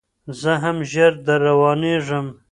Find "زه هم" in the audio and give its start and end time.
0.39-0.77